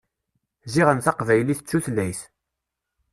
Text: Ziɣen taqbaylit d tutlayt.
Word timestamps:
Ziɣen 0.73 0.99
taqbaylit 0.99 1.61
d 1.63 1.65
tutlayt. 1.69 2.21